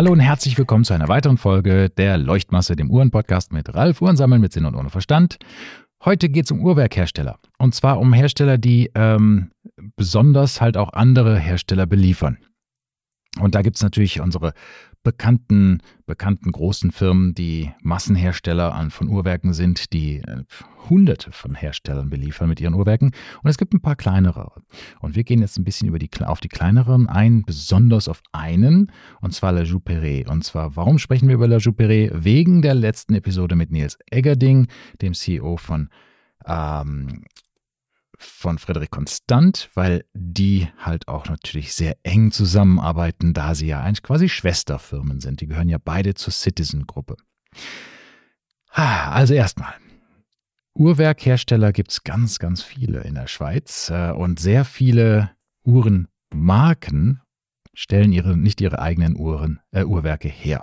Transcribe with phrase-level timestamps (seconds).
[0.00, 4.40] Hallo und herzlich willkommen zu einer weiteren Folge der Leuchtmasse, dem Uhren-Podcast mit Ralf Uhrensammeln
[4.40, 5.36] mit Sinn und ohne Verstand.
[6.02, 7.38] Heute geht es um Uhrwerkhersteller.
[7.58, 9.50] Und zwar um Hersteller, die ähm,
[9.96, 12.38] besonders halt auch andere Hersteller beliefern.
[13.40, 14.54] Und da gibt es natürlich unsere
[15.02, 20.44] bekannten, bekannten großen Firmen, die Massenhersteller von Uhrwerken sind, die äh,
[20.88, 23.12] hunderte von Herstellern beliefern mit ihren Uhrwerken.
[23.42, 24.52] Und es gibt ein paar kleinere.
[25.00, 28.92] Und wir gehen jetzt ein bisschen über die, auf die kleineren ein, besonders auf einen,
[29.20, 30.28] und zwar La Jouperet.
[30.28, 32.24] Und zwar, warum sprechen wir über La Jouperet?
[32.24, 34.66] Wegen der letzten Episode mit Nils Eggerding,
[35.00, 35.88] dem CEO von
[36.46, 37.24] ähm,
[38.22, 44.02] von Frederik Constant, weil die halt auch natürlich sehr eng zusammenarbeiten, da sie ja eigentlich
[44.02, 45.40] quasi Schwesterfirmen sind.
[45.40, 47.16] Die gehören ja beide zur Citizen-Gruppe.
[48.72, 49.72] Also erstmal.
[50.74, 55.30] Uhrwerkhersteller gibt es ganz, ganz viele in der Schweiz äh, und sehr viele
[55.64, 57.20] Uhrenmarken
[57.74, 60.62] stellen ihre, nicht ihre eigenen Uhren, äh, Uhrwerke her.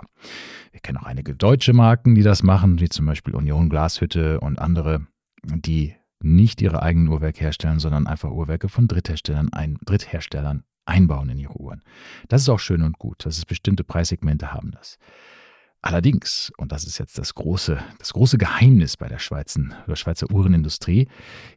[0.72, 4.58] Wir kennen auch einige deutsche Marken, die das machen, wie zum Beispiel Union Glashütte und
[4.58, 5.06] andere,
[5.44, 11.38] die nicht ihre eigenen Uhrwerke herstellen, sondern einfach Uhrwerke von Drittherstellern, ein, Drittherstellern einbauen in
[11.38, 11.82] ihre Uhren.
[12.28, 13.24] Das ist auch schön und gut.
[13.24, 14.98] Das ist bestimmte Preissegmente haben das.
[15.80, 20.28] Allerdings, und das ist jetzt das große, das große Geheimnis bei der Schweizer, der Schweizer
[20.28, 21.08] Uhrenindustrie,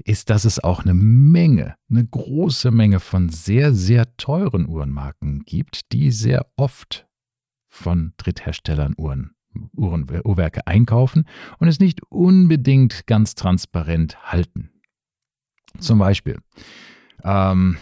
[0.03, 5.91] ist, dass es auch eine Menge, eine große Menge von sehr, sehr teuren Uhrenmarken gibt,
[5.91, 7.07] die sehr oft
[7.67, 9.33] von Drittherstellern Uhren,
[9.75, 11.25] Uhrwerke einkaufen
[11.59, 14.69] und es nicht unbedingt ganz transparent halten.
[15.79, 16.37] Zum Beispiel,
[17.23, 17.77] ähm,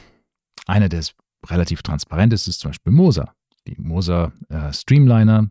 [0.66, 1.04] einer, der
[1.48, 3.34] relativ transparent ist, ist zum Beispiel Moser.
[3.68, 5.50] Die Moser äh, Streamliner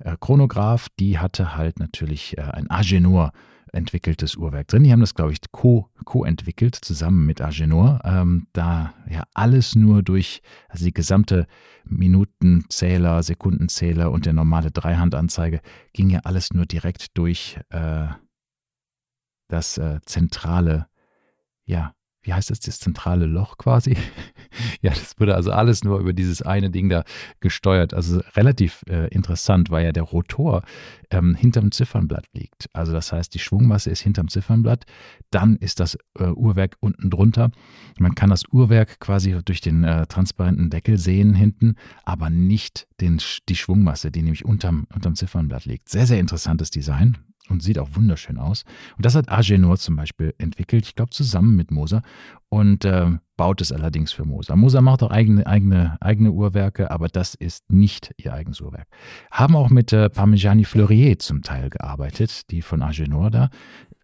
[0.00, 3.32] äh, Chronograph, die hatte halt natürlich äh, ein Agenor
[3.72, 4.84] entwickeltes Uhrwerk drin.
[4.84, 8.00] Die haben das, glaube ich, co-entwickelt, co zusammen mit Agenor.
[8.04, 11.46] Ähm, da ja alles nur durch, also die gesamte
[11.84, 15.60] Minutenzähler, Sekundenzähler und der normale Dreihandanzeige
[15.92, 18.08] ging ja alles nur direkt durch äh,
[19.48, 20.86] das äh, zentrale,
[21.64, 21.94] ja,
[22.28, 23.96] wie heißt das, das zentrale Loch quasi?
[24.82, 27.04] ja, das wurde also alles nur über dieses eine Ding da
[27.40, 27.94] gesteuert.
[27.94, 30.62] Also relativ äh, interessant, weil ja der Rotor
[31.10, 32.68] ähm, hinterm Ziffernblatt liegt.
[32.74, 34.84] Also das heißt, die Schwungmasse ist hinterm Ziffernblatt,
[35.30, 37.50] dann ist das äh, Uhrwerk unten drunter.
[37.98, 43.22] Man kann das Uhrwerk quasi durch den äh, transparenten Deckel sehen hinten, aber nicht den,
[43.48, 45.88] die Schwungmasse, die nämlich unterm, unterm Ziffernblatt liegt.
[45.88, 47.16] Sehr, sehr interessantes Design
[47.50, 48.64] und sieht auch wunderschön aus.
[48.96, 52.02] Und das hat Agenor zum Beispiel entwickelt, ich glaube zusammen mit Moser
[52.48, 54.56] und äh, baut es allerdings für Moser.
[54.56, 58.88] Moser macht auch eigene, eigene, eigene Uhrwerke, aber das ist nicht ihr eigenes Uhrwerk.
[59.30, 63.50] Haben auch mit äh, Parmigiani Fleurier zum Teil gearbeitet, die von Agenor da.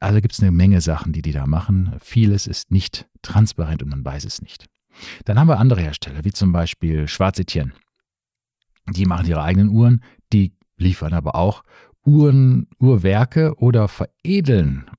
[0.00, 1.94] Also gibt es eine Menge Sachen, die die da machen.
[2.00, 4.66] Vieles ist nicht transparent und man weiß es nicht.
[5.24, 7.72] Dann haben wir andere Hersteller, wie zum Beispiel Schwarz Etienne.
[8.90, 11.62] Die machen ihre eigenen Uhren, die liefern aber auch
[12.04, 14.90] Uhren, Uhrwerke oder veredeln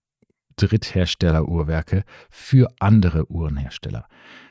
[0.57, 4.07] Dritthersteller-Uhrwerke für andere Uhrenhersteller.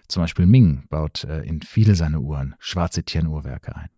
[0.08, 3.88] Zum Beispiel Ming baut äh, in viele seiner Uhren Schwarz-Etienne-Uhrwerke ein.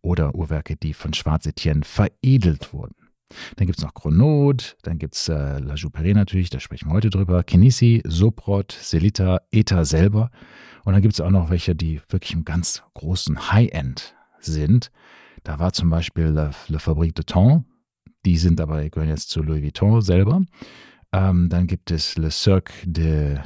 [0.00, 2.94] Oder Uhrwerke, die von Schwarz-Etienne veredelt wurden.
[3.56, 6.94] Dann gibt es noch Chronode, dann gibt es äh, La Jouperet natürlich, da sprechen wir
[6.94, 10.30] heute drüber, Kinisi, Soprot, Selita, ETA selber.
[10.84, 14.90] Und dann gibt es auch noch welche, die wirklich im ganz großen High-End sind.
[15.42, 17.64] Da war zum Beispiel La, La Fabrique de Temps,
[18.26, 20.44] die sind aber, gehören jetzt zu Louis Vuitton selber.
[21.12, 23.38] Ähm, dann gibt es Le Cirque de,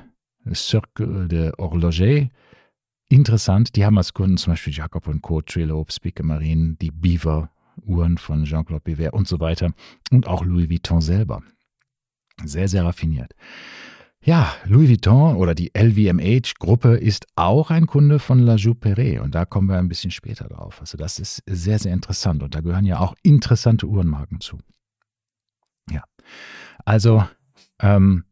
[0.44, 2.28] Le Cirque de Horloger.
[3.10, 7.50] Interessant, die haben als Kunden zum Beispiel Jacob Co., Trilop, Spieke Marine, die Beaver,
[7.84, 9.72] Uhren von Jean-Claude Biver und so weiter.
[10.10, 11.42] Und auch Louis Vuitton selber.
[12.44, 13.34] Sehr, sehr raffiniert.
[14.22, 19.47] Ja, Louis Vuitton oder die LVMH-Gruppe ist auch ein Kunde von La Jouperet und da
[19.47, 20.78] kommen wir ein bisschen später drauf.
[20.80, 24.59] Also das ist sehr, sehr interessant und da gehören ja auch interessante Uhrenmarken zu.
[25.91, 26.04] Ja,
[26.84, 27.24] also
[27.80, 28.24] ähm,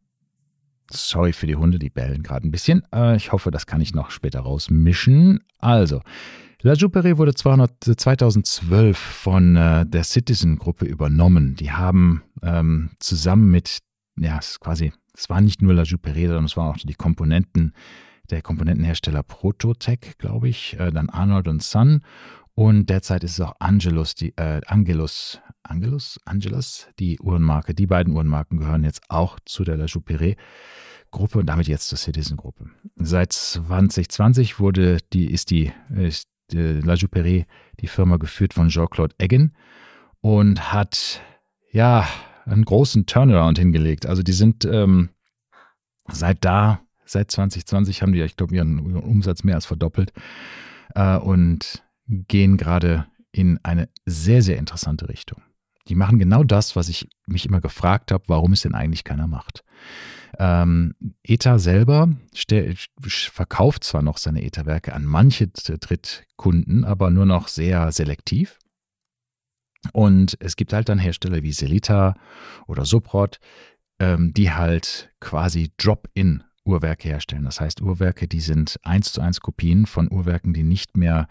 [0.90, 2.82] sorry für die Hunde, die bellen gerade ein bisschen.
[2.92, 5.40] Äh, ich hoffe, das kann ich noch später rausmischen.
[5.58, 6.02] Also,
[6.60, 11.54] La Jouperet wurde 200, 2012 von äh, der Citizen-Gruppe übernommen.
[11.54, 13.78] Die haben ähm, zusammen mit,
[14.18, 17.72] ja, quasi es war nicht nur La Jouperet, sondern es waren auch die Komponenten,
[18.30, 22.02] der Komponentenhersteller Prototech, glaube ich, äh, dann Arnold und Son
[22.58, 27.72] und derzeit ist es auch Angelus, die, äh, Angelus, Angelus, Angelus, die Uhrenmarke.
[27.72, 30.36] Die beiden Uhrenmarken gehören jetzt auch zu der La Jouperet
[31.12, 32.68] Gruppe und damit jetzt zur Citizen Gruppe.
[32.96, 37.46] Seit 2020 wurde die, ist die, ist die La Jouperet,
[37.78, 39.54] die Firma geführt von Jean-Claude Eggen
[40.20, 41.22] und hat,
[41.70, 42.08] ja,
[42.48, 44.06] einen großen Turnaround hingelegt.
[44.06, 45.10] Also die sind ähm,
[46.10, 50.12] seit da, seit 2020 haben die, ich glaube, ihren, Umsatz mehr als verdoppelt
[50.94, 55.42] äh, und gehen gerade in eine sehr, sehr interessante Richtung.
[55.88, 59.26] Die machen genau das, was ich mich immer gefragt habe, warum es denn eigentlich keiner
[59.26, 59.64] macht.
[60.38, 62.10] Ähm, ETA selber
[63.06, 68.58] verkauft zwar noch seine ETA-Werke an manche Drittkunden, aber nur noch sehr selektiv.
[69.92, 72.14] Und es gibt halt dann Hersteller wie Selita
[72.66, 73.38] oder Subrod,
[73.98, 77.44] ähm, die halt quasi Drop-in Uhrwerke herstellen.
[77.44, 81.28] Das heißt, Uhrwerke, die sind eins zu eins Kopien von Uhrwerken, die nicht mehr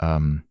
[0.00, 0.44] ähm,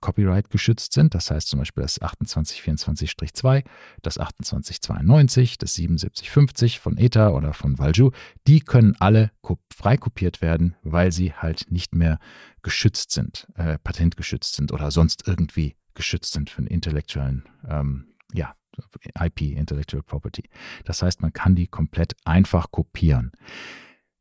[0.00, 1.14] Copyright geschützt sind.
[1.14, 3.64] Das heißt zum Beispiel das 2824-2,
[4.02, 8.10] das 2892, das 7750 von ETA oder von Valju.
[8.46, 9.30] Die können alle
[9.72, 12.18] frei kopiert werden, weil sie halt nicht mehr
[12.62, 18.54] geschützt sind, äh, patentgeschützt sind oder sonst irgendwie geschützt sind den intellektuellen, ähm, ja,
[19.20, 20.44] IP, Intellectual Property.
[20.84, 23.32] Das heißt, man kann die komplett einfach kopieren.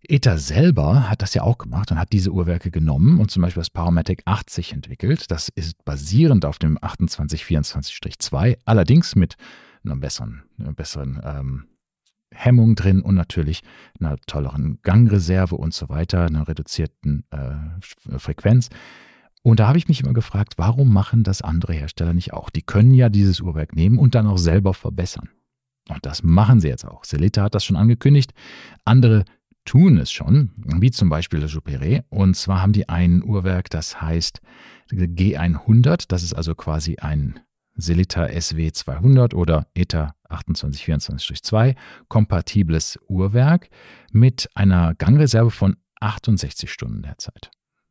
[0.01, 3.61] ETA selber hat das ja auch gemacht und hat diese Uhrwerke genommen und zum Beispiel
[3.61, 5.29] das Powermatic 80 entwickelt.
[5.29, 9.35] Das ist basierend auf dem 2824-2, allerdings mit
[9.83, 11.65] einer besseren, einer besseren ähm,
[12.31, 13.61] Hemmung drin und natürlich
[13.99, 18.69] einer tolleren Gangreserve und so weiter, einer reduzierten äh, Frequenz.
[19.49, 22.51] Und da habe ich mich immer gefragt, warum machen das andere Hersteller nicht auch?
[22.51, 25.29] Die können ja dieses Uhrwerk nehmen und dann auch selber verbessern.
[25.89, 27.03] Und das machen sie jetzt auch.
[27.03, 28.31] Selita hat das schon angekündigt.
[28.85, 29.25] Andere
[29.65, 32.05] tun es schon, wie zum Beispiel der Jouperet.
[32.09, 34.39] Und zwar haben die ein Uhrwerk, das heißt
[34.91, 36.05] G100.
[36.09, 37.39] Das ist also quasi ein
[37.73, 41.75] Selita SW200 oder ETA 2824-2
[42.07, 43.71] kompatibles Uhrwerk
[44.11, 47.49] mit einer Gangreserve von 68 Stunden derzeit.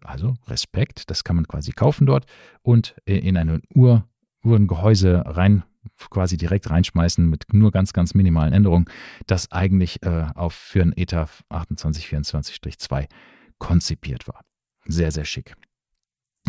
[0.09, 2.25] Also Respekt, das kann man quasi kaufen dort
[2.63, 4.09] und in eine Uhr,
[4.43, 5.65] Uhrengehäuse rein
[6.11, 8.87] quasi direkt reinschmeißen mit nur ganz, ganz minimalen Änderungen,
[9.27, 13.07] das eigentlich äh, auf für ein ETA 2824-2
[13.59, 14.45] konzipiert war.
[14.87, 15.55] Sehr, sehr schick.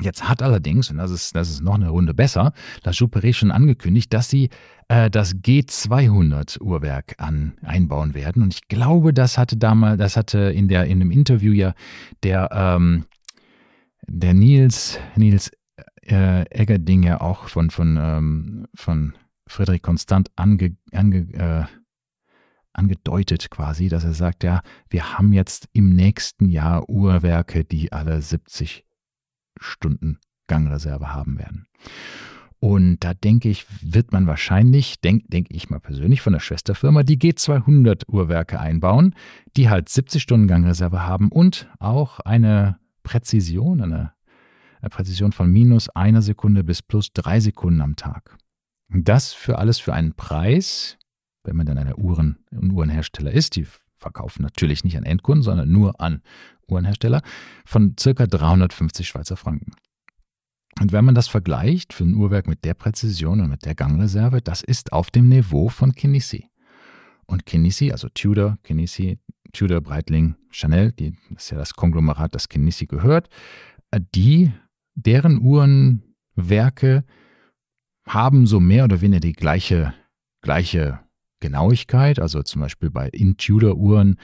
[0.02, 2.54] Jetzt hat allerdings, und das ist, das ist noch eine Runde besser,
[2.84, 4.50] La Jouperet schon angekündigt, dass sie
[4.88, 8.44] äh, das G200 an, einbauen werden.
[8.44, 11.74] Und ich glaube, das hatte damals, das hatte in, der, in einem Interview ja
[12.24, 13.06] der, ähm,
[14.10, 15.52] der Nils, Nils
[16.02, 19.14] äh, Eggerding ja auch von, von, ähm, von
[19.48, 21.66] Friedrich Konstant ange, ange, äh,
[22.74, 28.22] angedeutet quasi, dass er sagt, ja, wir haben jetzt im nächsten Jahr Uhrwerke, die alle
[28.22, 28.86] 70
[29.60, 31.68] Stunden Gangreserve haben werden.
[32.60, 37.04] Und da denke ich, wird man wahrscheinlich, denke denk ich mal persönlich von der Schwesterfirma,
[37.04, 39.16] die G200 Uhrwerke einbauen,
[39.56, 42.78] die halt 70 Stunden Gangreserve haben und auch eine
[43.10, 44.14] Präzision, eine,
[44.92, 48.38] Präzision von minus einer Sekunde bis plus drei Sekunden am Tag.
[48.88, 50.96] Das für alles für einen Preis,
[51.44, 53.66] wenn man dann ein Uhren, ein Uhrenhersteller ist, die
[53.96, 56.22] verkaufen natürlich nicht an Endkunden, sondern nur an
[56.68, 57.24] Uhrenhersteller,
[57.66, 59.72] von circa 350 Schweizer Franken.
[60.80, 64.40] Und wenn man das vergleicht für ein Uhrwerk mit der Präzision und mit der Gangreserve,
[64.44, 66.48] das ist auf dem Niveau von Kinesi.
[67.26, 69.18] Und Kinesi, also Tudor, Kinesi,
[69.52, 73.30] Tudor, Breitling, Chanel, die, das ist ja das Konglomerat, das Kinesi gehört,
[73.92, 74.52] äh, die,
[74.96, 77.04] deren Uhrenwerke
[78.06, 79.94] haben so mehr oder weniger die gleiche,
[80.42, 81.00] gleiche
[81.40, 82.20] Genauigkeit.
[82.20, 84.18] Also zum Beispiel bei In-Tudor-Uhren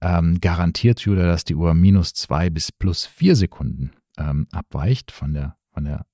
[0.00, 5.34] ähm, garantiert Tudor, dass die Uhr minus zwei bis plus vier Sekunden ähm, abweicht von
[5.34, 6.06] der, von der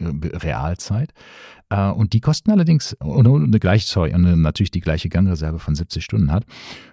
[0.00, 1.12] Realzeit.
[1.68, 5.74] Äh, und die kosten allerdings, und, eine gleich, sorry, und natürlich die gleiche Gangreserve von
[5.74, 6.44] 70 Stunden hat.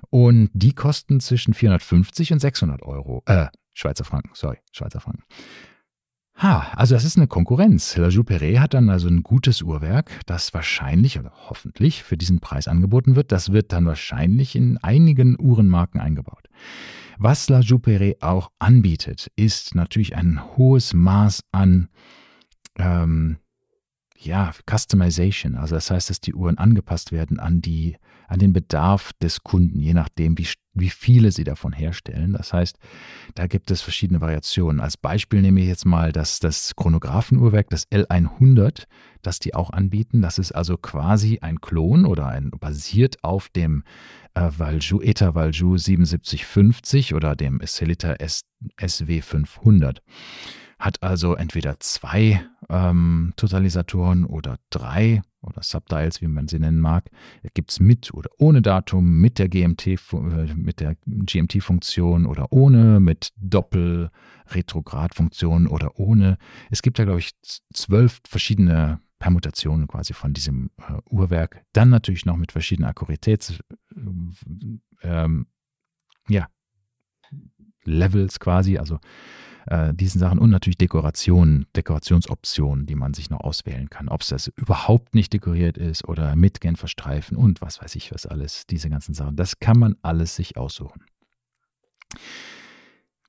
[0.09, 5.23] Und die kosten zwischen 450 und 600 Euro, äh, Schweizer Franken, sorry, Schweizer Franken.
[6.35, 7.95] Ha, also das ist eine Konkurrenz.
[7.95, 12.67] La Jouperet hat dann also ein gutes Uhrwerk, das wahrscheinlich oder hoffentlich für diesen Preis
[12.67, 13.31] angeboten wird.
[13.31, 16.49] Das wird dann wahrscheinlich in einigen Uhrenmarken eingebaut.
[17.19, 21.89] Was La Jouperet auch anbietet, ist natürlich ein hohes Maß an
[22.77, 23.37] ähm,
[24.25, 25.55] ja, Customization.
[25.55, 29.79] Also das heißt, dass die Uhren angepasst werden an die, an den Bedarf des Kunden,
[29.79, 32.33] je nachdem, wie, wie viele sie davon herstellen.
[32.33, 32.77] Das heißt,
[33.35, 34.79] da gibt es verschiedene Variationen.
[34.79, 38.85] Als Beispiel nehme ich jetzt mal das, das Chronographenuhrwerk, das L100,
[39.21, 40.21] das die auch anbieten.
[40.21, 43.83] Das ist also quasi ein Klon oder ein basiert auf dem
[44.35, 49.97] äh, Valjoux, ETA Valjoux 7750 oder dem Celita SW500
[50.83, 57.09] hat also entweder zwei ähm, Totalisatoren oder drei oder Subdials, wie man sie nennen mag.
[57.53, 59.97] Gibt es mit oder ohne Datum, mit der GMT, äh,
[60.55, 66.37] mit der GMT-Funktion oder ohne, mit Doppel-Retrograd-Funktion oder ohne.
[66.69, 67.31] Es gibt da, glaube ich,
[67.73, 71.63] zwölf verschiedene Permutationen quasi von diesem äh, Uhrwerk.
[71.71, 73.53] Dann natürlich noch mit verschiedenen Akkuritäts, äh,
[75.03, 75.47] ähm,
[76.27, 76.49] ja,
[77.85, 78.99] Levels quasi, also
[79.67, 84.09] äh, diesen Sachen und natürlich Dekorationen, Dekorationsoptionen, die man sich noch auswählen kann.
[84.09, 88.25] Ob es das überhaupt nicht dekoriert ist oder mit Genferstreifen und was weiß ich was
[88.25, 89.35] alles, diese ganzen Sachen.
[89.35, 91.03] Das kann man alles sich aussuchen.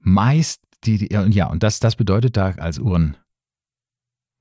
[0.01, 3.17] Meist die, die ja, und das, das bedeutet da als Uhren,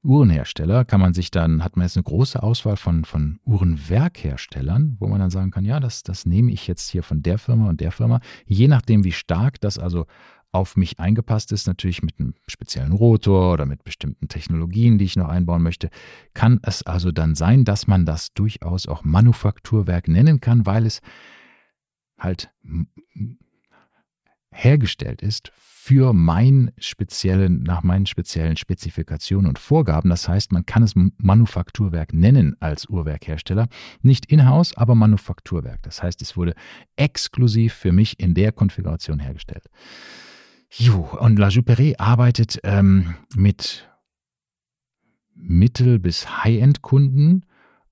[0.03, 5.07] Uhrenhersteller kann man sich dann, hat man jetzt eine große Auswahl von, von Uhrenwerkherstellern, wo
[5.07, 7.79] man dann sagen kann, ja, das, das nehme ich jetzt hier von der Firma und
[7.79, 8.19] der Firma.
[8.45, 10.05] Je nachdem, wie stark das also
[10.53, 15.15] auf mich eingepasst ist, natürlich mit einem speziellen Rotor oder mit bestimmten Technologien, die ich
[15.15, 15.89] noch einbauen möchte,
[16.33, 21.01] kann es also dann sein, dass man das durchaus auch Manufakturwerk nennen kann, weil es
[22.17, 22.51] halt
[24.51, 30.09] hergestellt ist für mein speziellen, nach meinen speziellen Spezifikationen und Vorgaben.
[30.09, 33.67] Das heißt, man kann es Manufakturwerk nennen als Uhrwerkhersteller.
[34.01, 35.81] Nicht in-house, aber Manufakturwerk.
[35.81, 36.53] Das heißt, es wurde
[36.95, 39.65] exklusiv für mich in der Konfiguration hergestellt.
[40.75, 43.87] Jo, und La Juperie arbeitet ähm, mit
[45.35, 47.45] Mittel- bis High-End-Kunden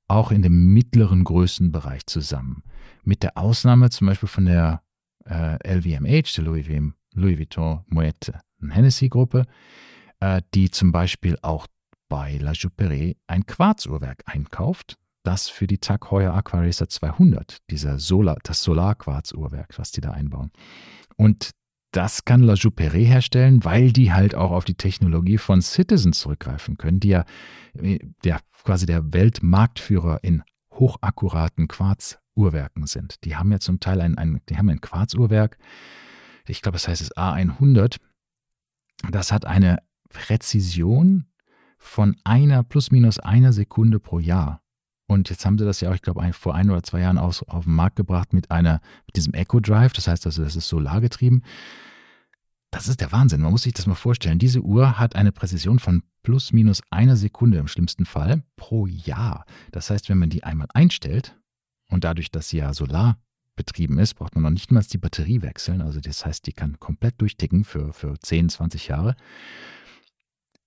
[0.07, 2.63] auch in dem mittleren Größenbereich zusammen.
[3.03, 4.81] Mit der Ausnahme zum Beispiel von der
[5.25, 6.67] äh, LVMH, der Louis,
[7.13, 8.33] Louis Vuitton Moet
[8.67, 9.45] Hennessy Gruppe,
[10.19, 11.67] äh, die zum Beispiel auch
[12.09, 18.37] bei La Juperie ein Quarzuhrwerk einkauft, das für die Tag Heuer Aquaracer 200, dieser Solar,
[18.43, 20.51] das Solarquarzuhrwerk, was die da einbauen.
[21.15, 21.51] Und
[21.91, 26.77] das kann La Jouperet herstellen, weil die halt auch auf die Technologie von Citizen zurückgreifen
[26.77, 27.25] können, die ja,
[28.23, 33.23] ja quasi der Weltmarktführer in hochakkuraten Quarzuhrwerken sind.
[33.25, 35.57] Die haben ja zum Teil ein, ein, die haben ein Quarzuhrwerk,
[36.47, 37.97] ich glaube, das heißt es A100.
[39.11, 39.77] Das hat eine
[40.09, 41.25] Präzision
[41.77, 44.60] von einer plus minus einer Sekunde pro Jahr.
[45.11, 47.43] Und jetzt haben sie das ja auch, ich glaube, vor ein oder zwei Jahren aus,
[47.43, 49.91] auf den Markt gebracht mit einer, mit diesem Echo Drive.
[49.91, 51.43] Das heißt also, das ist solargetrieben.
[52.71, 53.41] Das ist der Wahnsinn.
[53.41, 54.39] Man muss sich das mal vorstellen.
[54.39, 59.45] Diese Uhr hat eine Präzision von plus minus einer Sekunde im schlimmsten Fall pro Jahr.
[59.73, 61.37] Das heißt, wenn man die einmal einstellt
[61.89, 63.17] und dadurch, dass sie ja solar
[63.57, 65.81] betrieben ist, braucht man noch nicht mal die Batterie wechseln.
[65.81, 69.17] Also das heißt, die kann komplett durchticken für, für 10, 20 Jahre.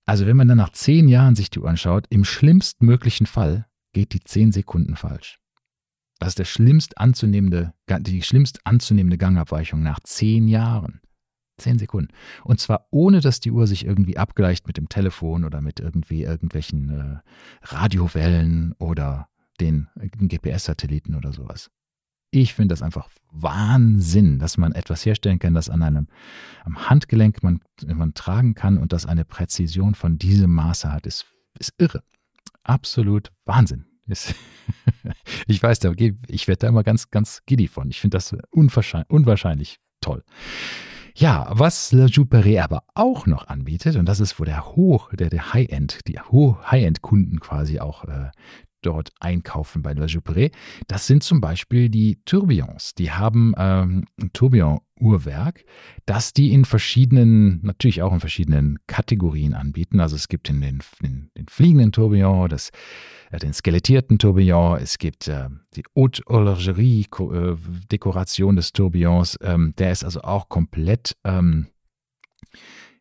[0.05, 4.13] Also wenn man dann nach 10 Jahren sich die Uhr anschaut, im schlimmstmöglichen Fall geht
[4.13, 5.39] die 10 Sekunden falsch.
[6.19, 10.99] Das ist der schlimmst anzunehmende, die schlimmst anzunehmende Gangabweichung nach 10 Jahren.
[11.57, 12.13] 10 Sekunden.
[12.43, 16.23] Und zwar ohne, dass die Uhr sich irgendwie abgleicht mit dem Telefon oder mit irgendwie
[16.23, 17.19] irgendwelchen äh,
[17.63, 19.29] Radiowellen oder
[19.61, 21.71] den, den GPS-Satelliten oder sowas.
[22.31, 26.07] Ich finde das einfach Wahnsinn, dass man etwas herstellen kann, das an einem
[26.65, 31.25] am Handgelenk man, man tragen kann und das eine Präzision von diesem Maße hat, ist,
[31.57, 32.03] ist irre
[32.65, 33.85] absolut Wahnsinn.
[35.47, 35.79] ich weiß,
[36.27, 37.89] ich werde da immer ganz, ganz giddy von.
[37.89, 40.23] Ich finde das unwahrscheinlich, unwahrscheinlich toll.
[41.17, 45.29] Ja, was La Jouperet aber auch noch anbietet, und das ist, wo der Hoch, der,
[45.29, 46.19] der High-End, die
[46.69, 48.31] High-End-Kunden quasi auch äh,
[48.81, 50.53] dort einkaufen bei La Jouperet.
[50.87, 52.95] Das sind zum Beispiel die Tourbillons.
[52.95, 54.31] Die haben ähm, ein
[54.95, 55.65] Tourbillon-Uhrwerk,
[56.05, 59.99] das die in verschiedenen, natürlich auch in verschiedenen Kategorien anbieten.
[59.99, 60.81] Also es gibt den, den,
[61.37, 62.71] den fliegenden Tourbillon, das,
[63.31, 69.37] äh, den skelettierten Tourbillon, es gibt äh, die Haute Horlogerie-Dekoration äh, des Tourbillons.
[69.41, 71.67] Ähm, der ist also auch komplett ähm,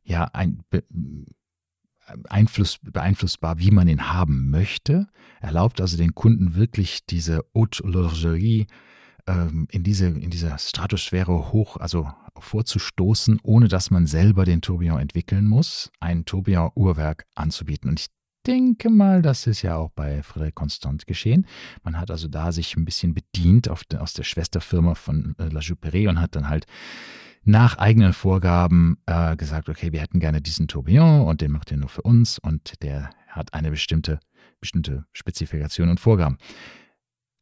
[0.05, 0.63] ja, ein
[2.29, 5.07] Einfluss, beeinflussbar, wie man ihn haben möchte.
[5.41, 8.67] Erlaubt also den Kunden wirklich diese Haute Horlogerie
[9.27, 15.01] ähm, in, diese, in dieser Stratosphäre hoch, also vorzustoßen, ohne dass man selber den Tourbillon
[15.01, 17.91] entwickeln muss, ein Tourbillon-Uhrwerk anzubieten.
[17.91, 18.07] Und ich
[18.47, 21.47] denke mal, das ist ja auch bei Frédéric Constant geschehen.
[21.83, 25.61] Man hat also da sich ein bisschen bedient de, aus der Schwesterfirma von äh, La
[25.61, 26.67] Jouperet und hat dann halt
[27.45, 31.77] nach eigenen Vorgaben äh, gesagt, okay, wir hätten gerne diesen Tourbillon und den macht ihr
[31.77, 34.19] nur für uns und der hat eine bestimmte,
[34.61, 36.39] bestimmte Spezifikation und Vorgaben.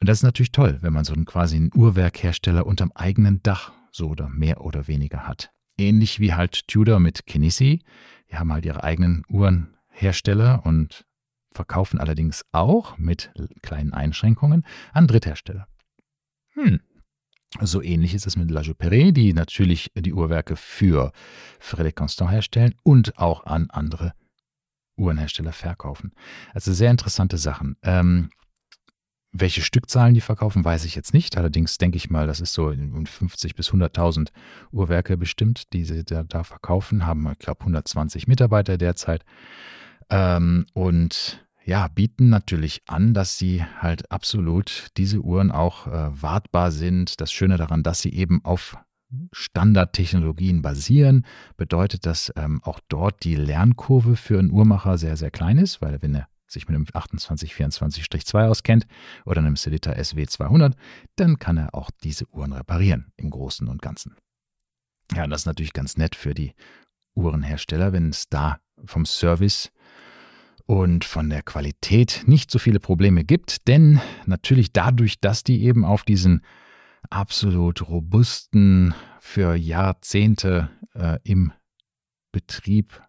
[0.02, 3.71] Und das ist natürlich toll, wenn man so einen quasi einen Uhrwerkhersteller unterm eigenen Dach
[3.92, 5.52] so oder mehr oder weniger hat.
[5.78, 7.85] Ähnlich wie halt Tudor mit Kinesi.
[8.28, 11.06] Die haben halt ihre eigenen Uhrenhersteller und
[11.52, 13.32] verkaufen allerdings auch mit
[13.62, 15.68] kleinen Einschränkungen an Dritthersteller.
[16.54, 16.80] Hm,
[17.61, 21.12] so ähnlich ist es mit La Jouperet, die natürlich die Uhrwerke für
[21.61, 24.14] Frédéric Constant herstellen und auch an andere
[24.97, 26.11] Uhrenhersteller verkaufen.
[26.52, 27.76] Also sehr interessante Sachen.
[27.85, 28.30] Ähm,
[29.32, 31.38] welche Stückzahlen die verkaufen, weiß ich jetzt nicht.
[31.38, 34.28] Allerdings denke ich mal, das ist so in 50 bis 100.000
[34.70, 37.06] Uhrwerke bestimmt, die sie da, da verkaufen.
[37.06, 39.24] Haben, ich glaube, 120 Mitarbeiter derzeit.
[40.10, 46.70] Ähm, und ja, bieten natürlich an, dass sie halt absolut diese Uhren auch äh, wartbar
[46.70, 47.20] sind.
[47.20, 48.76] Das Schöne daran, dass sie eben auf
[49.32, 55.58] Standardtechnologien basieren, bedeutet, dass ähm, auch dort die Lernkurve für einen Uhrmacher sehr, sehr klein
[55.58, 58.87] ist, weil wenn er sich mit einem 2824-2 auskennt
[59.25, 60.75] oder einem Celita SW200,
[61.16, 64.16] dann kann er auch diese Uhren reparieren im Großen und Ganzen.
[65.14, 66.54] Ja, das ist natürlich ganz nett für die
[67.14, 69.71] Uhrenhersteller, wenn es da vom Service
[70.66, 75.85] und von der Qualität nicht so viele Probleme gibt, denn natürlich dadurch, dass die eben
[75.85, 76.42] auf diesen
[77.11, 78.94] absolut robusten,
[79.25, 81.52] für Jahrzehnte äh, im
[82.32, 83.00] Betrieb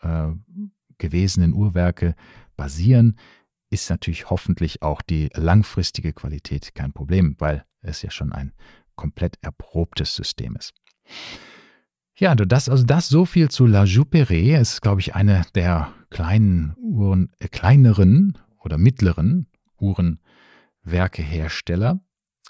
[0.00, 0.28] äh,
[0.96, 2.14] gewesenen Uhrwerke
[2.56, 3.16] basieren,
[3.70, 8.52] ist natürlich hoffentlich auch die langfristige Qualität kein Problem, weil es ja schon ein
[8.94, 10.74] komplett erprobtes System ist.
[12.18, 14.60] Ja, das, also das so viel zu La Jouperet.
[14.60, 19.48] ist, glaube ich, eine der kleinen Uhren, äh, kleineren oder mittleren
[19.78, 22.00] Uhrenwerkehersteller,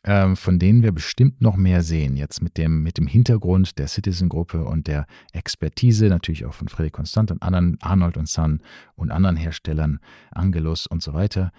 [0.07, 2.17] von denen wir bestimmt noch mehr sehen.
[2.17, 6.93] Jetzt mit dem, mit dem Hintergrund der Citizen-Gruppe und der Expertise, natürlich auch von Fredrik
[6.93, 8.63] Constant und anderen, Arnold und Son
[8.95, 9.99] und anderen Herstellern,
[10.31, 11.51] Angelus und so weiter.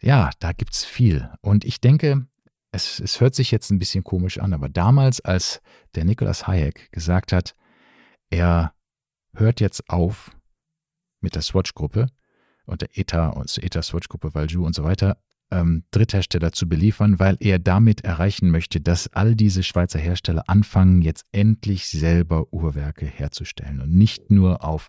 [0.00, 1.30] Ja, da gibt es viel.
[1.42, 2.26] Und ich denke,
[2.72, 5.60] es, es hört sich jetzt ein bisschen komisch an, aber damals, als
[5.94, 7.54] der Nicolas Hayek gesagt hat,
[8.30, 8.72] er
[9.34, 10.30] hört jetzt auf
[11.20, 12.06] mit der Swatch-Gruppe
[12.64, 15.18] und der ETA und ETA-Swatch-Gruppe, Valju und so weiter,
[15.50, 21.02] ähm, Dritthersteller zu beliefern, weil er damit erreichen möchte, dass all diese Schweizer Hersteller anfangen,
[21.02, 24.88] jetzt endlich selber Uhrwerke herzustellen und nicht nur auf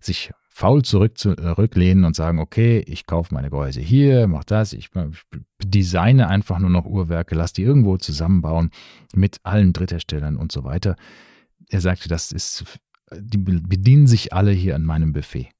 [0.00, 4.88] sich faul zurücklehnen und sagen, okay, ich kaufe meine Gehäuse hier, mach das, ich
[5.62, 8.70] designe einfach nur noch Uhrwerke, lass die irgendwo zusammenbauen
[9.14, 10.96] mit allen Drittherstellern und so weiter.
[11.68, 12.64] Er sagte, das ist,
[13.14, 15.50] die bedienen sich alle hier an meinem Buffet.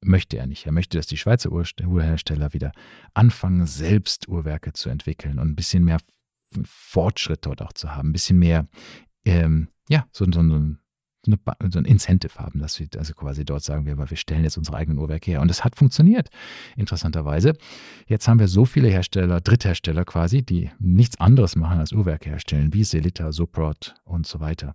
[0.00, 0.66] Möchte er nicht.
[0.66, 2.72] Er möchte, dass die Schweizer Uhrhersteller wieder
[3.14, 5.98] anfangen, selbst Uhrwerke zu entwickeln und ein bisschen mehr
[6.64, 8.66] Fortschritt dort auch zu haben, ein bisschen mehr,
[9.24, 10.78] ähm, ja, so, so, so eine,
[11.70, 14.76] so ein Incentive haben, dass wir also quasi dort sagen wir, wir stellen jetzt unsere
[14.76, 15.40] eigenen Uhrwerke her.
[15.40, 16.28] Und es hat funktioniert,
[16.76, 17.54] interessanterweise.
[18.06, 22.72] Jetzt haben wir so viele Hersteller, Dritthersteller quasi, die nichts anderes machen als Uhrwerke herstellen,
[22.72, 24.74] wie Selita, Soprod und so weiter.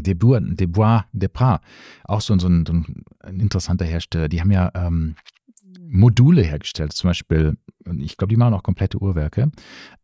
[0.00, 1.60] Debois, Debois Depras,
[2.04, 5.16] auch so, so, ein, so ein interessanter Hersteller, die haben ja ähm,
[5.92, 6.92] Module hergestellt.
[6.92, 7.58] Zum Beispiel,
[7.98, 9.50] ich glaube, die machen auch komplette Uhrwerke,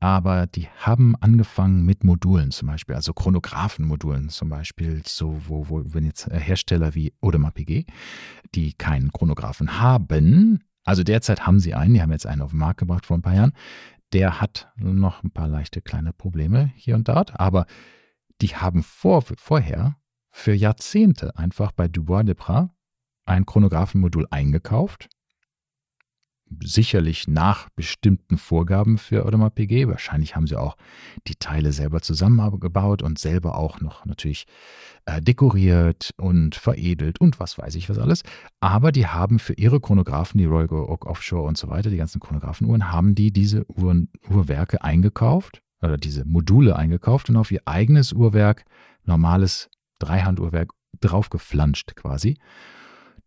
[0.01, 5.83] aber die haben angefangen mit Modulen zum Beispiel, also Chronographenmodulen zum Beispiel, so wo, wo
[5.87, 7.87] wenn jetzt Hersteller wie Audemars Piguet,
[8.55, 12.59] die keinen Chronographen haben, also derzeit haben sie einen, die haben jetzt einen auf den
[12.59, 13.53] Markt gebracht vor ein paar Jahren,
[14.12, 17.66] der hat noch ein paar leichte kleine Probleme hier und dort, aber
[18.40, 19.96] die haben vor, vorher
[20.31, 22.37] für Jahrzehnte einfach bei Dubois de
[23.27, 25.09] ein Chronographenmodul eingekauft
[26.62, 29.88] sicherlich nach bestimmten Vorgaben für Audemars PG.
[29.88, 30.77] Wahrscheinlich haben sie auch
[31.27, 34.46] die Teile selber zusammengebaut und selber auch noch natürlich
[35.05, 38.22] äh, dekoriert und veredelt und was weiß ich was alles.
[38.61, 42.20] Aber die haben für ihre Chronographen, die Royal Oak Offshore und so weiter, die ganzen
[42.20, 48.12] Chronographenuhren, haben die diese Uhren, Uhrwerke eingekauft oder diese Module eingekauft und auf ihr eigenes
[48.12, 48.64] Uhrwerk,
[49.05, 52.38] normales Dreihanduhrwerk, draufgeflanscht quasi.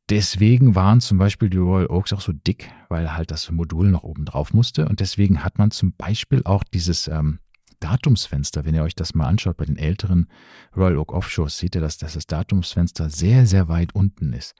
[0.10, 4.04] Deswegen waren zum Beispiel die Royal Oaks auch so dick, weil halt das Modul noch
[4.04, 4.88] oben drauf musste.
[4.90, 7.40] Und deswegen hat man zum Beispiel auch dieses ähm,
[7.80, 10.28] Datumsfenster, wenn ihr euch das mal anschaut bei den älteren
[10.76, 14.56] Royal Oak Offshores, seht ihr, dass, dass das Datumsfenster sehr, sehr weit unten ist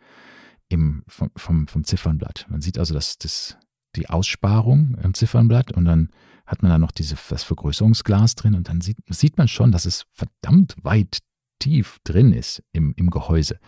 [0.70, 2.46] im, vom, vom, vom Ziffernblatt.
[2.50, 3.58] Man sieht also dass das,
[3.96, 6.10] die Aussparung im Ziffernblatt und dann
[6.46, 9.86] hat man da noch diese, das Vergrößerungsglas drin und dann sieht, sieht man schon, dass
[9.86, 11.20] es verdammt weit
[11.60, 13.60] tief drin ist im, im Gehäuse.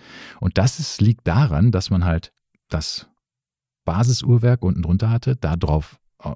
[0.41, 2.33] Und das ist, liegt daran, dass man halt
[2.69, 3.07] das
[3.85, 6.33] Basisuhrwerk unten drunter hatte, da drauf, äh,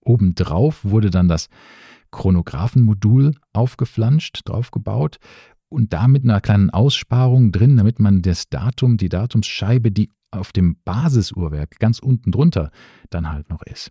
[0.00, 1.48] obendrauf wurde dann das
[2.10, 5.18] Chronographenmodul aufgeflanscht, draufgebaut
[5.68, 10.52] und da mit einer kleinen Aussparung drin, damit man das Datum, die Datumsscheibe, die auf
[10.52, 12.70] dem Basisuhrwerk ganz unten drunter
[13.10, 13.90] dann halt noch ist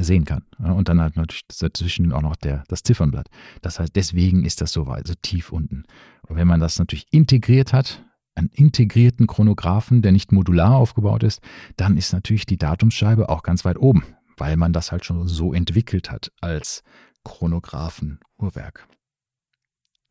[0.00, 0.44] sehen kann.
[0.58, 3.28] Und dann halt natürlich dazwischen auch noch der, das Ziffernblatt.
[3.60, 5.84] Das heißt, deswegen ist das so weit, so tief unten.
[6.26, 11.42] Und wenn man das natürlich integriert hat, einen integrierten Chronographen, der nicht modular aufgebaut ist,
[11.76, 14.04] dann ist natürlich die Datumsscheibe auch ganz weit oben,
[14.38, 16.82] weil man das halt schon so entwickelt hat als
[17.24, 18.88] Chronographen-Uhrwerk.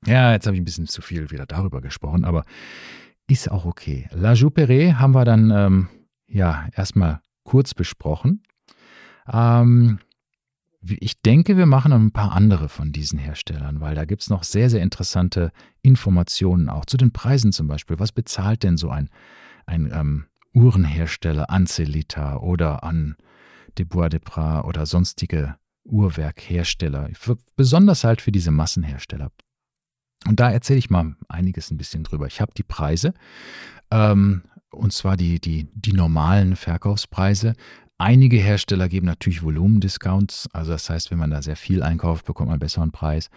[0.05, 2.43] Ja, jetzt habe ich ein bisschen zu viel wieder darüber gesprochen, aber
[3.31, 4.09] ist auch okay.
[4.11, 5.87] La Jouperet haben wir dann ähm,
[6.27, 8.43] ja erstmal kurz besprochen.
[9.31, 9.99] Ähm,
[10.81, 14.29] ich denke, wir machen noch ein paar andere von diesen Herstellern, weil da gibt es
[14.29, 17.99] noch sehr, sehr interessante Informationen auch zu den Preisen zum Beispiel.
[17.99, 19.09] Was bezahlt denn so ein,
[19.65, 23.15] ein ähm, Uhrenhersteller an Celita oder an
[23.77, 27.09] Debois de Pras oder sonstige Uhrwerkhersteller,
[27.55, 29.31] besonders halt für diese Massenhersteller.
[30.27, 32.27] Und da erzähle ich mal einiges ein bisschen drüber.
[32.27, 33.13] Ich habe die Preise,
[33.89, 37.53] ähm, und zwar die, die, die normalen Verkaufspreise.
[37.97, 42.47] Einige Hersteller geben natürlich Volumendiscounts, also das heißt, wenn man da sehr viel einkauft, bekommt
[42.47, 43.29] man einen besseren Preis.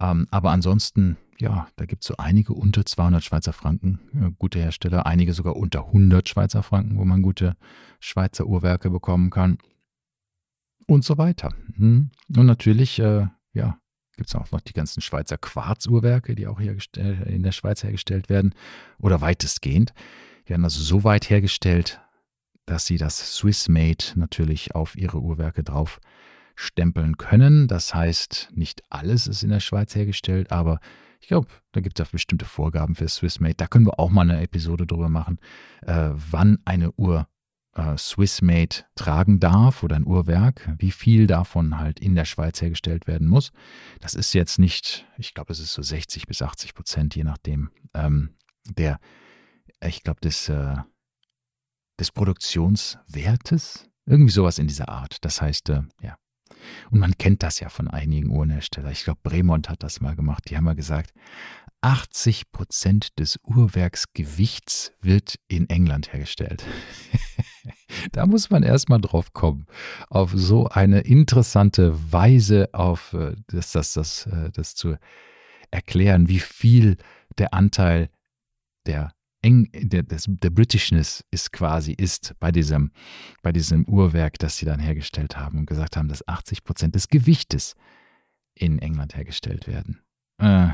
[0.00, 4.60] Ähm, aber ansonsten, ja, da gibt es so einige unter 200 Schweizer Franken, äh, gute
[4.60, 7.56] Hersteller, einige sogar unter 100 Schweizer Franken, wo man gute
[8.00, 9.58] Schweizer Uhrwerke bekommen kann
[10.86, 11.52] und so weiter.
[11.76, 12.10] Hm.
[12.34, 13.78] Und natürlich, äh, ja,
[14.18, 18.28] gibt es auch noch die ganzen Schweizer Quarzuhrwerke, die auch hier in der Schweiz hergestellt
[18.28, 18.54] werden
[18.98, 19.94] oder weitestgehend.
[20.44, 22.00] Die werden also so weit hergestellt,
[22.66, 26.00] dass sie das Swiss-Made natürlich auf ihre Uhrwerke drauf
[26.54, 27.68] stempeln können.
[27.68, 30.80] Das heißt, nicht alles ist in der Schweiz hergestellt, aber
[31.20, 33.54] ich glaube, da gibt es auch bestimmte Vorgaben für Swiss-Made.
[33.54, 35.38] Da können wir auch mal eine Episode drüber machen,
[35.82, 37.28] äh, wann eine Uhr
[37.78, 43.06] äh, Swissmade tragen darf oder ein Uhrwerk, wie viel davon halt in der Schweiz hergestellt
[43.06, 43.52] werden muss.
[44.00, 47.70] Das ist jetzt nicht, ich glaube, es ist so 60 bis 80 Prozent, je nachdem,
[47.94, 48.34] ähm,
[48.68, 48.98] der,
[49.80, 50.76] ich glaube, des, äh,
[51.98, 53.88] des Produktionswertes.
[54.06, 55.24] Irgendwie sowas in dieser Art.
[55.24, 56.16] Das heißt, äh, ja.
[56.90, 58.90] Und man kennt das ja von einigen Uhrenherstellern.
[58.90, 60.44] Ich glaube, Bremont hat das mal gemacht.
[60.48, 61.12] Die haben mal gesagt,
[61.80, 66.64] 80 Prozent des Uhrwerksgewichts wird in England hergestellt.
[68.12, 69.66] da muss man erstmal drauf kommen,
[70.08, 74.96] auf so eine interessante Weise auf äh, das, das, das, äh, das zu
[75.70, 76.96] erklären, wie viel
[77.38, 78.10] der Anteil
[78.86, 79.12] der
[79.42, 82.90] eng, der, des, der Britishness ist quasi ist bei diesem,
[83.42, 87.08] bei diesem Uhrwerk, das sie dann hergestellt haben und gesagt haben, dass 80 Prozent des
[87.08, 87.76] Gewichtes
[88.54, 90.00] in England hergestellt werden.
[90.38, 90.70] Äh,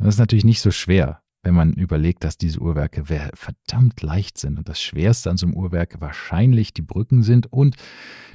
[0.00, 4.58] das ist natürlich nicht so schwer, wenn man überlegt, dass diese Uhrwerke verdammt leicht sind
[4.58, 7.76] und das Schwerste an so einem Uhrwerk wahrscheinlich die Brücken sind und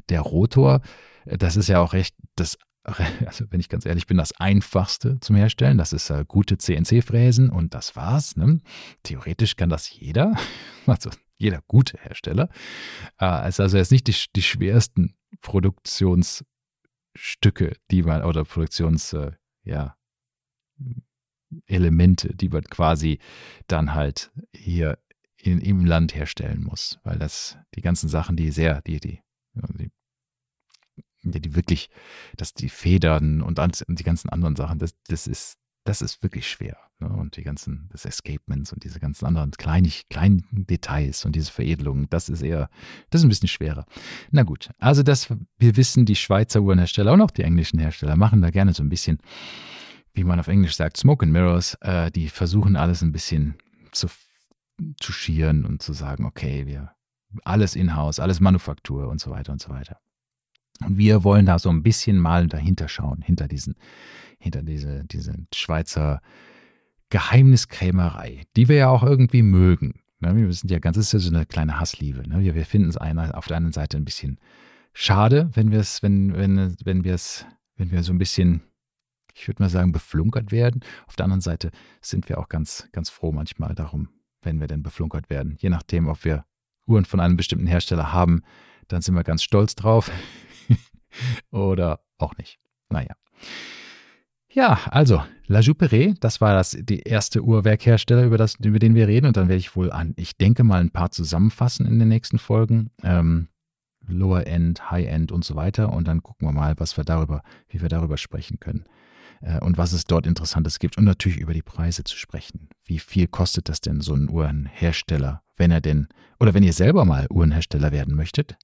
[0.10, 0.82] der Rotor.
[1.26, 2.58] Das ist ja auch recht, das,
[3.26, 5.78] also wenn ich ganz ehrlich bin, das einfachste zum Herstellen.
[5.78, 8.36] Das ist äh, gute CNC-Fräsen und das war's.
[8.38, 8.62] Ne?
[9.04, 10.36] Theoretisch kann das jeder,
[10.86, 12.50] also jeder gute Hersteller.
[13.20, 16.46] Äh, ist also jetzt nicht die, die schwersten Produktionsstücke,
[17.92, 19.32] die man, oder Produktions, äh,
[19.64, 19.96] ja,
[21.66, 23.20] Elemente, die man quasi
[23.68, 24.98] dann halt hier
[25.38, 27.00] in, im Land herstellen muss.
[27.04, 29.22] Weil das, die ganzen Sachen, die sehr, die, die,
[31.24, 31.90] die, die wirklich,
[32.36, 36.78] dass die Federn und die ganzen anderen Sachen, das, das ist, das ist wirklich schwer.
[37.00, 37.10] Ne?
[37.10, 42.08] Und die ganzen, das Escapements und diese ganzen anderen kleinen, kleinen Details und diese Veredelungen,
[42.10, 42.70] das ist eher,
[43.10, 43.86] das ist ein bisschen schwerer.
[44.32, 48.42] Na gut, also das, wir wissen, die Schweizer Uhrenhersteller und auch die englischen Hersteller machen
[48.42, 49.20] da gerne so ein bisschen
[50.16, 53.56] wie man auf Englisch sagt, Smoke and Mirrors, äh, die versuchen alles ein bisschen
[53.92, 54.08] zu
[55.00, 56.92] touchieren und zu sagen, okay, wir
[57.44, 60.00] alles in-house, alles Manufaktur und so weiter und so weiter.
[60.84, 63.76] Und wir wollen da so ein bisschen mal dahinter schauen, hinter diesen,
[64.40, 66.22] hinter diese, diese Schweizer
[67.10, 70.02] Geheimniskrämerei, die wir ja auch irgendwie mögen.
[70.20, 70.36] Ne?
[70.36, 72.28] Wir sind ja ganz, ist ja so eine kleine Hassliebe.
[72.28, 72.42] Ne?
[72.42, 74.40] Wir, wir finden es auf der einen Seite ein bisschen
[74.94, 77.46] schade, wenn wir es, wenn, wenn, wenn wir es,
[77.78, 78.62] wenn wir so ein bisschen
[79.36, 80.82] ich würde mal sagen, beflunkert werden.
[81.08, 81.72] Auf der anderen Seite
[82.02, 84.10] sind wir auch ganz, ganz froh manchmal darum,
[84.42, 85.56] wenn wir denn beflunkert werden.
[85.60, 86.46] Je nachdem, ob wir
[86.88, 88.44] Uhren von einem bestimmten Hersteller haben,
[88.88, 90.10] dann sind wir ganz stolz drauf
[91.52, 92.60] oder auch nicht.
[92.90, 93.16] Naja.
[94.52, 99.08] Ja, also La Jouperet, das war das, die erste Uhrwerkhersteller, über, das, über den wir
[99.08, 99.28] reden.
[99.28, 102.40] Und dann werde ich wohl an, ich denke mal, ein paar zusammenfassen in den nächsten
[102.40, 102.90] Folgen.
[103.04, 103.50] Ähm,
[104.08, 105.92] Lower End, High End und so weiter.
[105.92, 108.86] Und dann gucken wir mal, was wir darüber, wie wir darüber sprechen können.
[109.46, 112.70] Äh, und was es dort Interessantes gibt und natürlich über die Preise zu sprechen.
[112.84, 116.08] Wie viel kostet das denn so ein Uhrenhersteller, wenn er denn,
[116.40, 118.58] oder wenn ihr selber mal Uhrenhersteller werden möchtet?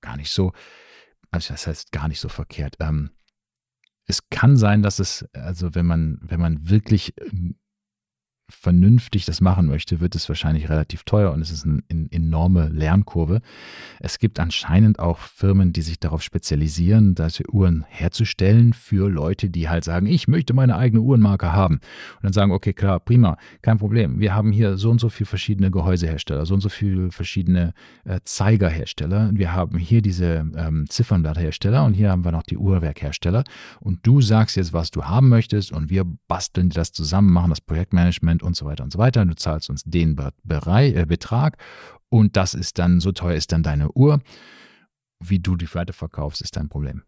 [0.00, 0.52] Gar nicht so,
[1.30, 2.76] also das heißt gar nicht so verkehrt.
[2.80, 3.10] Ähm,
[4.04, 7.56] es kann sein, dass es, also wenn man, wenn man wirklich ähm,
[8.48, 12.68] vernünftig das machen möchte, wird es wahrscheinlich relativ teuer und es ist eine, eine, enorme
[12.68, 13.40] Lernkurve.
[14.00, 19.68] Es gibt anscheinend auch Firmen, die sich darauf spezialisieren, solche Uhren herzustellen für Leute, die
[19.68, 21.76] halt sagen, ich möchte meine eigene Uhrenmarke haben.
[22.16, 24.20] Und dann sagen, okay, klar, prima, kein Problem.
[24.20, 28.20] Wir haben hier so und so viele verschiedene Gehäusehersteller, so und so viele verschiedene äh,
[28.24, 29.30] Zeigerhersteller.
[29.34, 33.42] Wir haben hier diese ähm, Ziffernblatthersteller und hier haben wir noch die Uhrwerkhersteller.
[33.80, 37.60] Und du sagst jetzt, was du haben möchtest und wir basteln das zusammen, machen das
[37.60, 39.24] Projektmanagement Management und so weiter und so weiter.
[39.24, 41.56] Du zahlst uns den äh, Betrag
[42.08, 44.20] und das ist dann, so teuer ist dann deine Uhr.
[45.20, 47.02] Wie du die weiterverkaufst, ist dein Problem.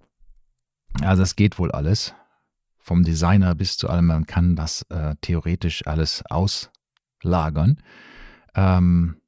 [1.03, 2.15] Also das geht wohl alles.
[2.79, 7.83] Vom Designer bis zu allem, man kann das äh, theoretisch alles auslagern.
[8.55, 9.21] Ähm,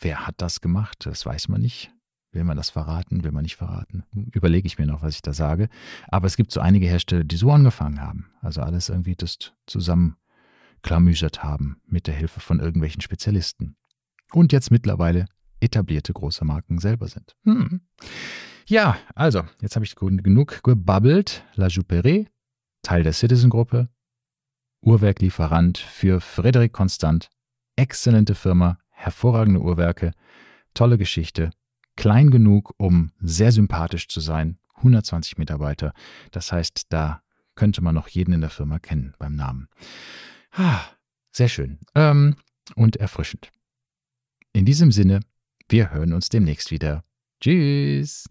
[0.00, 1.06] wer hat das gemacht?
[1.06, 1.92] Das weiß man nicht.
[2.32, 3.22] Will man das verraten?
[3.22, 4.02] Will man nicht verraten?
[4.32, 5.68] Überlege ich mir noch, was ich da sage.
[6.08, 8.26] Aber es gibt so einige Hersteller, die so angefangen haben.
[8.40, 9.38] Also alles irgendwie das
[10.84, 13.76] zusammenklamüsert haben mit der Hilfe von irgendwelchen Spezialisten.
[14.32, 15.26] Und jetzt mittlerweile
[15.60, 17.34] etablierte große Marken selber sind.
[17.44, 17.80] Hm.
[18.66, 21.44] Ja, also, jetzt habe ich genug gebabbelt.
[21.54, 22.26] La Juperé,
[22.82, 23.88] Teil der Citizen-Gruppe,
[24.80, 27.30] Uhrwerklieferant für Frederic Constant.
[27.76, 30.12] Exzellente Firma, hervorragende Uhrwerke,
[30.74, 31.50] tolle Geschichte,
[31.96, 35.92] klein genug, um sehr sympathisch zu sein, 120 Mitarbeiter.
[36.30, 37.22] Das heißt, da
[37.56, 39.68] könnte man noch jeden in der Firma kennen beim Namen.
[40.56, 40.84] Ah,
[41.32, 42.36] sehr schön ähm,
[42.76, 43.50] und erfrischend.
[44.52, 45.20] In diesem Sinne,
[45.68, 47.02] wir hören uns demnächst wieder.
[47.40, 48.26] Tschüss.